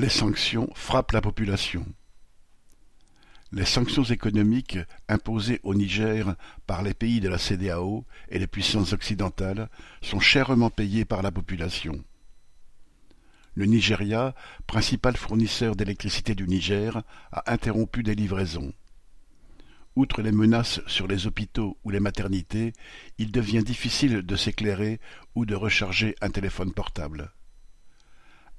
[0.00, 1.84] Les sanctions frappent la population.
[3.52, 4.78] Les sanctions économiques
[5.10, 9.68] imposées au Niger par les pays de la CEDEAO et les puissances occidentales
[10.00, 12.02] sont chèrement payées par la population.
[13.52, 14.34] Le Nigeria,
[14.66, 18.72] principal fournisseur d'électricité du Niger, a interrompu des livraisons.
[19.96, 22.72] Outre les menaces sur les hôpitaux ou les maternités,
[23.18, 24.98] il devient difficile de s'éclairer
[25.34, 27.34] ou de recharger un téléphone portable.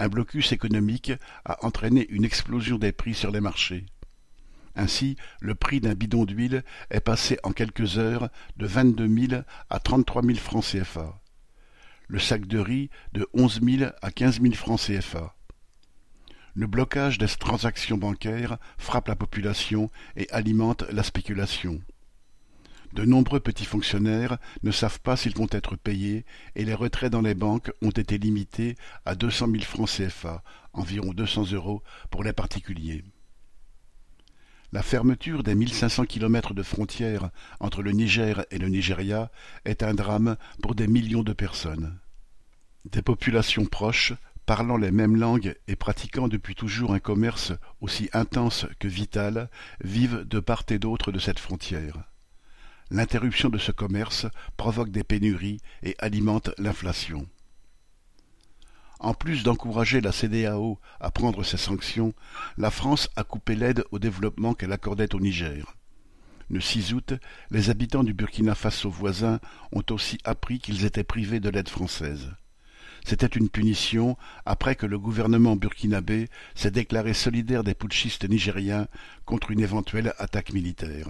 [0.02, 1.12] Un blocus économique
[1.46, 3.86] a entraîné une explosion des prix sur les marchés.
[4.76, 9.78] Ainsi, le prix d'un bidon d'huile est passé en quelques heures de vingt-deux mille à
[9.78, 11.22] trente-trois mille francs CFA.
[12.08, 15.36] Le sac de riz de onze mille à quinze mille francs CFA.
[16.56, 21.80] Le blocage des transactions bancaires frappe la population et alimente la spéculation.
[22.94, 27.22] De nombreux petits fonctionnaires ne savent pas s'ils vont être payés et les retraits dans
[27.22, 31.84] les banques ont été limités à deux cent mille francs CFA, environ deux cents euros
[32.10, 33.04] pour les particuliers.
[34.74, 37.30] La fermeture des mille cinq cents kilomètres de frontières
[37.60, 39.32] entre le Niger et le Nigeria
[39.66, 41.98] est un drame pour des millions de personnes.
[42.90, 44.14] Des populations proches,
[44.46, 49.50] parlant les mêmes langues et pratiquant depuis toujours un commerce aussi intense que vital,
[49.84, 52.04] vivent de part et d'autre de cette frontière.
[52.94, 57.26] L'interruption de ce commerce provoque des pénuries et alimente l'inflation.
[59.00, 62.14] En plus d'encourager la CEDEAO à prendre ces sanctions,
[62.58, 65.78] la France a coupé l'aide au développement qu'elle accordait au Niger.
[66.50, 67.14] Le 6 août,
[67.50, 69.40] les habitants du Burkina Faso voisin
[69.72, 72.30] ont aussi appris qu'ils étaient privés de l'aide française.
[73.06, 78.88] C'était une punition après que le gouvernement burkinabé s'est déclaré solidaire des putschistes nigériens
[79.24, 81.08] contre une éventuelle attaque militaire.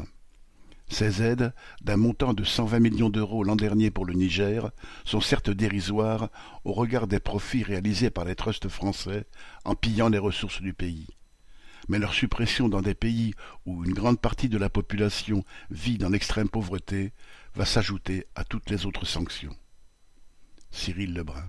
[0.91, 4.71] Ces aides, d'un montant de cent vingt millions d'euros l'an dernier pour le Niger,
[5.05, 6.29] sont certes dérisoires
[6.65, 9.25] au regard des profits réalisés par les trusts français
[9.63, 11.07] en pillant les ressources du pays.
[11.87, 13.33] Mais leur suppression dans des pays
[13.65, 17.13] où une grande partie de la population vit dans l'extrême pauvreté
[17.55, 19.55] va s'ajouter à toutes les autres sanctions.
[20.71, 21.47] Cyril Lebrun